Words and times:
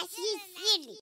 Yes, 0.00 0.16
you 0.16 0.38
silly. 0.56 0.98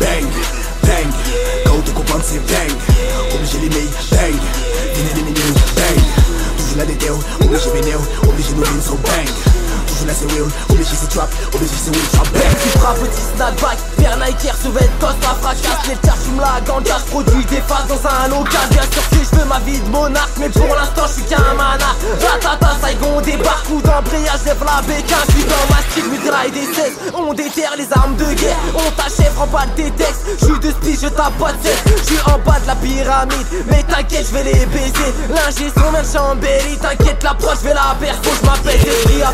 Bang, 0.00 0.26
bang, 0.82 1.12
quand 1.66 1.82
te 1.82 1.90
comprendre 1.92 2.24
c'est 2.24 2.40
bang. 2.40 2.70
Obligé 3.34 3.58
les 3.60 3.68
mecs, 3.68 4.10
bang, 4.10 4.34
venez 4.94 5.14
les 5.14 5.22
mignons, 5.22 5.54
bang 5.76 6.00
Toujours 6.56 6.78
la 6.78 6.86
déterre, 6.86 7.14
obligé 7.44 7.70
vénère, 7.70 8.00
obligé 8.28 8.54
nous 8.54 8.64
vins, 8.64 8.80
so 8.80 8.96
bang 8.96 9.59
La 10.06 10.14
c'est 10.14 10.24
real, 10.32 10.48
obligé 10.70 10.94
c'est 10.96 11.08
trap, 11.08 11.28
obligé 11.54 11.74
c'est 11.76 11.90
real, 11.90 12.08
trap 12.12 12.32
bang 12.32 12.56
Tu 12.62 12.78
frappes 12.78 12.98
petit 13.00 13.20
snapback, 13.36 13.78
Père 13.98 14.16
Nike, 14.16 14.52
sous 14.62 14.72
toss 14.98 15.14
la 15.20 15.34
fracasse 15.40 15.88
Les 15.88 15.96
terres, 15.96 16.16
j'fume 16.16 16.40
la 16.40 16.60
ganja, 16.66 16.96
j'produis 17.04 17.44
des 17.44 17.60
phases 17.60 17.86
dans 17.86 18.00
un 18.08 18.28
local. 18.28 18.68
Bien 18.70 18.82
sûr 18.82 19.02
que 19.10 19.16
je 19.16 19.38
veux 19.38 19.44
ma 19.44 19.58
vie 19.60 19.78
de 19.78 19.88
monarque, 19.90 20.32
mais 20.38 20.48
pour 20.48 20.74
l'instant 20.74 21.04
j'suis 21.06 21.24
qu'un 21.24 21.54
mana 21.54 21.92
Ratata, 22.16 22.76
Saigon, 22.80 23.20
débarque 23.20 23.68
ou 23.70 23.80
d'embrayage, 23.82 24.44
lève 24.46 24.64
la 24.64 24.80
bécane. 24.82 25.26
J'suis 25.28 25.44
dans 25.44 25.66
ma 25.68 25.82
style, 25.90 26.10
mitraille 26.10 26.50
des 26.52 26.66
16 26.74 27.12
On 27.14 27.34
déterre 27.34 27.74
les 27.76 27.88
armes 27.92 28.16
de 28.16 28.32
guerre, 28.40 28.56
on 28.74 28.90
t'achève, 28.92 29.36
rends 29.36 29.48
pas 29.48 29.66
tes 29.76 29.90
textes 29.90 30.24
J'suis 30.40 30.58
de 30.60 30.70
speed, 30.70 30.98
je 31.02 31.08
tape 31.08 31.36
pas 31.38 31.52
de 31.52 31.58
J'suis 32.02 32.18
en 32.24 32.38
bas 32.38 32.58
de 32.58 32.66
la 32.66 32.76
pyramide, 32.76 33.46
mais 33.68 33.82
t'inquiète, 33.82 34.26
j'vais 34.30 34.44
les 34.44 34.66
baiser. 34.66 35.12
L'ingé 35.28 35.70
son 35.76 35.92
même 35.92 36.06
chambéry, 36.06 36.78
t'inquiète, 36.80 37.22
l'approche, 37.22 37.58
j'vais 37.62 37.74
la 37.74 37.94
perdre 38.00 38.20
Faut 38.22 38.30
que 38.30 38.46
j'm'appelle 38.46 38.80
esprit 38.80 38.89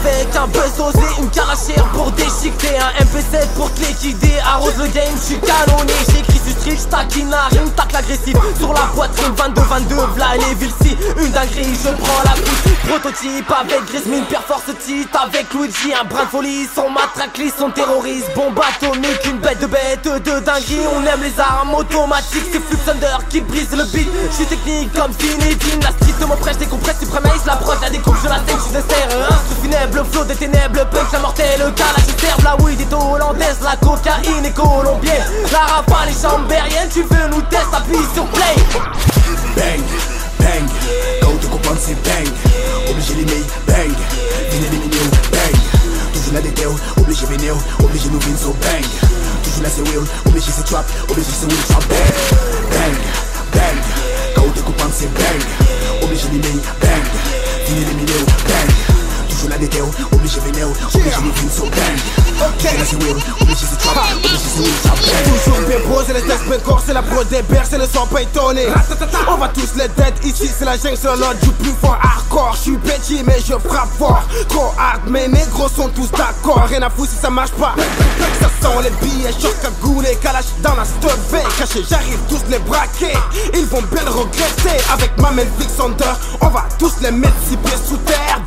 avec 0.06 0.36
un 0.36 0.46
buzz 0.48 0.80
osé, 0.80 1.06
une 1.18 1.30
calachère 1.30 1.84
pour 1.92 2.10
déchiqueter 2.12 2.76
Un 2.78 3.04
MP7 3.04 3.46
pour 3.56 3.72
te 3.72 3.80
liquider, 3.80 4.38
arrose 4.44 4.76
le 4.78 4.86
game, 4.88 5.14
j'suis 5.20 5.38
canonné 5.40 5.92
J'écris 6.08 6.40
sur 6.44 6.60
street, 6.60 6.78
j'taquine 6.88 7.32
à 7.32 7.48
une 7.54 7.70
tacle 7.72 7.95
Sur 8.06 8.72
la 8.72 8.82
poitrine, 8.94 9.32
22-22, 9.34 10.14
v'là 10.14 10.36
les 10.36 10.54
villes 10.54 10.72
si 10.80 10.96
Une 11.18 11.32
dinguerie, 11.32 11.74
je 11.74 11.88
prends 11.88 12.22
la 12.24 12.30
pousse. 12.40 12.72
Prototype 12.88 13.52
avec 13.60 13.84
Grismine, 13.86 14.24
perforce 14.26 14.62
titre 14.84 15.20
avec 15.20 15.52
Luigi 15.52 15.92
Un 15.92 16.04
brin 16.04 16.22
de 16.22 16.28
folie, 16.28 16.68
son 16.72 16.88
matraqulis, 16.88 17.52
son 17.58 17.70
terroriste. 17.70 18.30
Bombe 18.36 18.60
atomique, 18.60 19.24
une 19.24 19.38
bête 19.38 19.58
de 19.60 19.66
bête 19.66 20.04
de 20.04 20.38
dinguerie. 20.38 20.86
On 20.94 21.04
aime 21.04 21.20
les 21.20 21.40
armes 21.40 21.74
automatiques, 21.74 22.46
c'est 22.52 22.62
Flux 22.62 22.78
Thunder 22.86 23.18
qui 23.28 23.40
brise 23.40 23.72
le 23.72 23.84
beat. 23.86 24.08
J'suis 24.30 24.46
technique 24.46 24.92
comme 24.92 25.12
Zinedine, 25.12 25.80
la 25.82 25.90
street 25.90 26.06
me 26.20 26.36
prêche, 26.36 26.56
décompresse, 26.58 27.00
supremace 27.00 27.44
La 27.44 27.56
proche, 27.56 27.80
la 27.82 27.90
découpe, 27.90 28.16
je 28.22 28.28
la 28.28 28.36
saigne, 28.36 28.56
j'suis 28.60 28.72
dessert 28.72 29.08
Un 29.10 29.34
sous 29.48 29.62
funèbre, 29.62 30.04
flow 30.12 30.24
des 30.24 30.34
ténèbres, 30.36 30.86
punk, 30.90 31.12
la 31.12 31.18
mortelle, 31.18 31.72
je 31.76 32.26
serve. 32.26 32.44
La 32.44 32.56
weed 32.62 32.80
est 32.80 32.92
hollandaise, 32.92 33.58
la 33.62 33.76
cocaïne 33.76 34.44
est 34.44 34.54
colombienne. 34.54 35.24
La 35.52 35.58
rafale 35.58 36.08
est 36.08 36.22
chambérienne, 36.22 36.88
tu 36.92 37.02
veux 37.02 37.28
nous 37.30 37.42
tester, 37.42 37.95
sur 38.14 38.26
play. 38.26 38.56
Bang, 39.56 39.82
bang, 40.38 40.66
te 41.40 41.46
comprendre 41.46 41.78
c'est 41.80 41.94
bang. 42.02 42.26
Obligé 42.90 43.14
les 43.14 43.24
mecs, 43.24 43.46
bang, 43.66 43.92
venez 44.50 44.68
les 44.70 44.78
mignons, 44.78 45.10
bang. 45.32 45.56
Toujours 46.12 46.34
la 46.34 46.40
déterre, 46.40 46.70
obligé 46.98 47.26
vénère, 47.26 47.56
obligé 47.82 48.08
nous 48.10 48.20
vins, 48.20 48.36
so 48.36 48.54
bang. 48.60 48.84
Toujours 49.44 49.62
la 49.62 49.70
c'est 49.70 49.82
real, 49.82 50.04
obligé 50.26 50.50
c'est 50.54 50.64
trap, 50.64 50.86
obligé 51.10 51.30
c'est 51.38 51.46
real, 51.46 51.64
trap 51.68 51.84
bang. 51.88 52.94
Bang, 53.52 53.76
bang, 54.34 54.52
te 54.54 54.60
comprendre 54.60 54.94
c'est 54.96 55.12
bang. 55.14 55.42
Obligé 56.02 56.28
les 56.32 56.38
mecs, 56.38 56.64
bang, 56.80 57.04
venez 57.68 57.84
les 57.84 57.94
mignons, 57.94 58.26
bang 58.45 58.45
la 59.56 59.62
déterre, 59.62 59.84
obligé 60.12 60.40
vénère, 60.40 60.68
obligé 60.68 61.10
nous 61.22 61.32
vins, 61.32 61.50
so 61.50 61.64
bang 61.64 61.96
Toujours 62.36 62.78
la 62.78 62.84
c'est 62.84 62.96
real, 62.96 63.16
obligé 63.40 63.66
c'est 63.70 63.78
trap, 63.78 63.96
obligé 64.16 64.36
c'est 64.36 64.60
real, 64.60 64.72
trap 64.82 64.98
Toujours 65.24 65.68
bien 65.68 65.78
posé, 65.88 66.12
les 66.12 66.22
tests 66.22 66.48
bien 66.48 66.58
corsés, 66.58 66.92
la 66.92 67.02
pro 67.02 67.24
des 67.24 67.42
berces 67.42 67.72
et 67.72 67.78
le 67.78 67.86
sang 67.86 68.06
pas 68.06 68.22
étonné. 68.22 68.66
On 69.28 69.36
va 69.36 69.48
tous 69.48 69.74
les 69.76 69.88
dead 69.88 70.14
ici, 70.24 70.50
c'est 70.56 70.64
la 70.64 70.76
jungle, 70.76 70.98
c'est 71.00 71.06
l'ordre 71.06 71.40
du 71.40 71.50
plus 71.50 71.72
fort. 71.80 71.98
Hardcore 72.02 72.54
Je 72.56 72.60
suis 72.60 72.76
petit 72.76 73.22
mais 73.26 73.38
je 73.40 73.54
frappe 73.54 73.88
fort, 73.98 74.22
trop 74.48 74.72
hard 74.78 75.02
mais 75.08 75.28
négros 75.28 75.68
sont 75.68 75.88
tous 75.88 76.10
d'accord. 76.10 76.66
Rien 76.68 76.82
à 76.82 76.90
foutre 76.90 77.12
si 77.12 77.16
ça 77.16 77.30
marche 77.30 77.52
pas. 77.52 77.74
Ça 78.40 78.50
sent 78.60 78.76
les 78.82 79.06
billets, 79.06 79.32
choc 79.40 79.54
cagoulé, 79.62 80.16
calage 80.22 80.44
dans 80.62 80.74
la 80.74 80.84
stuffée 80.84 81.44
Caché, 81.58 81.84
j'arrive 81.88 82.18
tous 82.28 82.42
les 82.50 82.58
braquer, 82.58 83.12
ils 83.54 83.64
vont 83.66 83.82
bien 83.90 84.04
le 84.04 84.10
regretter 84.10 84.78
Avec 84.92 85.16
ma 85.18 85.30
main 85.30 85.44
Thunder, 85.76 86.12
on 86.40 86.48
va 86.48 86.64
tous 86.78 86.94
les 87.00 87.10
mettre 87.10 87.34
six 87.48 87.56
pieds 87.56 87.78
sous 87.86 87.96
terre, 87.98 88.40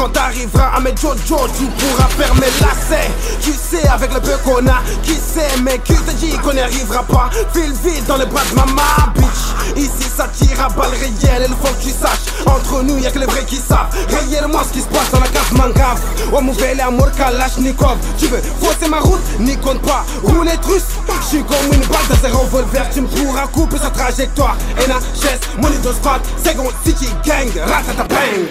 quand 0.00 0.08
t'arriveras 0.08 0.76
à 0.76 0.80
mettre 0.80 1.02
Jojo, 1.02 1.46
tu 1.58 1.66
pourras 1.66 2.08
fermer 2.08 2.46
lacets. 2.60 3.10
Tu 3.42 3.52
sais 3.52 3.86
avec 3.88 4.14
le 4.14 4.20
peu 4.20 4.36
qu'on 4.44 4.66
a, 4.66 4.80
qui 5.02 5.14
sait 5.14 5.60
Mais 5.62 5.78
qui 5.78 5.92
te 5.92 6.10
dit 6.12 6.38
qu'on 6.38 6.54
n'y 6.54 6.60
arrivera 6.60 7.02
pas? 7.02 7.28
File 7.52 7.74
vite 7.84 8.06
dans 8.06 8.16
les 8.16 8.24
bras 8.24 8.42
de 8.50 8.54
maman, 8.54 9.12
bitch. 9.14 9.76
Ici 9.76 10.08
ça 10.16 10.26
tire 10.28 10.64
à 10.64 10.68
balles 10.70 10.90
réelles, 10.90 11.48
il 11.48 11.54
faut 11.54 11.74
que 11.74 11.82
tu 11.82 11.90
saches 11.90 12.29
Entre 12.50 12.82
nous 12.82 12.98
y'a 12.98 13.10
que 13.10 13.18
les 13.18 13.26
vrais 13.26 13.44
qui 13.44 13.56
savent. 13.56 13.88
Réellement 14.08 14.62
ce 14.64 14.72
qui 14.72 14.80
se 14.80 14.88
passe 14.88 15.10
dans 15.12 15.20
la 15.20 15.28
cave 15.28 15.52
mangave 15.52 16.00
Oh 16.32 16.40
mauvais 16.40 16.78
amour 16.80 17.10
Kalashnikov 17.12 17.96
Tu 18.18 18.26
veux 18.26 18.42
fausser 18.60 18.88
ma 18.90 18.98
route, 19.00 19.20
n'y 19.38 19.56
compte 19.56 19.80
pas. 19.82 20.04
Roulette 20.22 20.64
russe, 20.64 20.82
j'suis 21.22 21.44
comme 21.44 21.72
une 21.72 21.86
balle 21.86 22.06
dans 22.08 22.28
un 22.28 22.32
revolver. 22.32 22.88
Tu 22.92 23.02
me 23.02 23.06
pourras 23.06 23.46
couper 23.48 23.78
sa 23.78 23.90
trajectoire. 23.90 24.56
NHS, 24.76 25.60
money 25.60 25.78
de 25.78 25.92
squad, 25.92 26.20
Second 26.44 26.70
City 26.84 27.08
Gang, 27.24 27.48
ratata 27.66 28.04
bang. 28.04 28.48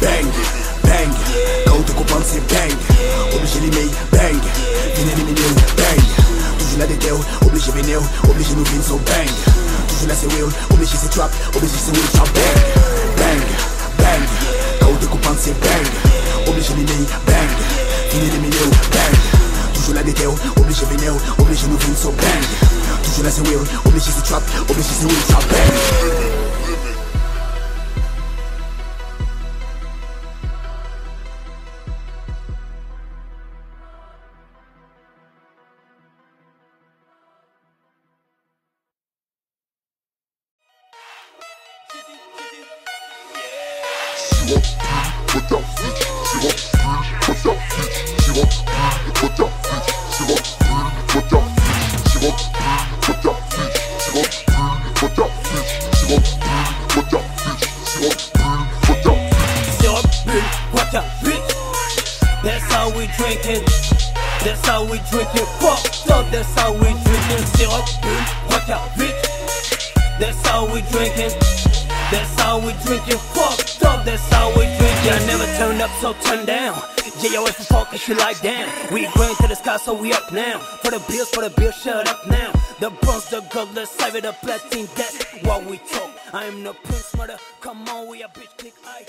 Bang, 0.00 0.26
bang, 0.84 1.10
quand 1.66 1.82
te 1.84 1.92
comprendre 1.92 2.24
c'est 2.26 2.46
bang. 2.48 2.72
Obligé 3.34 3.60
les 3.60 3.70
bang, 3.70 4.40
venez 4.96 5.14
les 5.16 5.34
bang. 5.34 6.04
Toujours 6.58 6.78
la 6.78 6.86
déterre, 6.86 7.14
obligé 7.46 7.70
vénère, 7.72 8.00
obligé 8.28 8.54
nous 8.54 8.64
vins, 8.64 8.82
so 8.86 9.00
bang. 9.06 9.28
Toujours 9.88 10.08
la 10.08 10.14
c'est 10.14 10.32
real, 10.32 10.48
obligé 10.70 10.96
c'est 11.00 11.10
trap, 11.10 11.30
obligé 11.54 11.74
c'est 11.78 11.92
real, 11.92 12.08
trap 12.12 12.28
bang 12.34 12.89
Bang, 13.20 13.40
bang, 13.98 14.98
te 14.98 15.06
comprendre 15.06 15.38
c'est 15.40 15.58
bang. 15.60 16.48
Obligé 16.48 16.74
mecs, 16.74 16.88
bang, 17.26 17.50
venez 18.12 18.30
les 18.32 18.38
mignons, 18.38 18.70
bang. 18.90 19.74
Toujours 19.74 19.94
la 19.94 20.02
déterre, 20.02 20.30
obligé 20.56 20.86
vénère, 20.86 21.14
obligé 21.38 21.66
nous 21.68 21.76
vins, 21.76 21.96
so 21.96 22.10
bang. 22.10 22.42
Toujours 23.04 23.24
la 23.24 23.30
c'est 23.30 23.40
obligé 23.86 24.10
c'est 24.16 24.24
trap, 24.24 24.42
obligé 24.68 24.88
c'est 24.98 25.06
real, 25.06 25.16
trap 25.28 25.44
bang 25.50 26.29
That's 62.42 62.72
how 62.72 62.88
we 62.96 63.06
drinking. 63.18 63.62
That's 64.42 64.66
how 64.66 64.84
we 64.84 64.98
drinking. 65.10 65.44
Fucked 65.60 66.10
up, 66.10 66.30
that's 66.30 66.54
how 66.58 66.72
we 66.72 66.88
drinking. 67.04 67.44
Syrup, 67.54 67.86
vodka, 68.48 68.80
bitch. 68.96 69.20
That's 70.18 70.46
how 70.46 70.64
we 70.72 70.80
drinking. 70.90 71.38
That's 72.10 72.40
how 72.40 72.58
we 72.58 72.72
drinking. 72.84 73.18
Fucked 73.18 73.82
up, 73.84 74.04
that's 74.06 74.26
how 74.32 74.48
we 74.56 74.64
drinking. 74.64 75.12
I 75.12 75.24
never 75.26 75.44
turn 75.58 75.80
up, 75.82 75.90
so 76.00 76.14
turn 76.24 76.46
down. 76.46 76.89
Yeah, 77.22 77.32
yo, 77.32 77.44
if 77.44 77.58
you 77.58 77.64
fuck, 77.66 77.92
shit 77.96 78.16
like 78.16 78.40
damn. 78.40 78.66
We 78.94 79.02
going 79.14 79.34
to 79.36 79.46
the 79.46 79.54
sky, 79.54 79.76
so 79.76 79.92
we 79.92 80.10
up 80.12 80.32
now. 80.32 80.58
For 80.58 80.90
the 80.90 81.04
bills, 81.06 81.28
for 81.28 81.42
the 81.46 81.50
bills, 81.50 81.74
shut 81.74 82.08
up 82.08 82.26
now. 82.26 82.50
The 82.80 82.88
bronze, 82.88 83.28
the 83.28 83.42
gold, 83.52 83.74
the 83.74 83.84
silver, 83.84 84.22
the 84.22 84.32
platinum, 84.32 84.88
that's 84.96 85.22
what 85.44 85.66
we 85.66 85.76
talk. 85.78 86.10
I 86.32 86.46
am 86.46 86.62
no 86.62 86.72
prince, 86.72 87.14
mother. 87.14 87.36
Come 87.60 87.86
on, 87.88 88.08
we 88.08 88.22
a 88.22 88.28
bitch, 88.28 88.56
click 88.56 88.72
I. 88.86 89.04